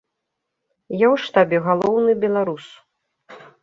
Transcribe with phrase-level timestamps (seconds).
[0.95, 2.65] Я ў штабе галоўны беларус.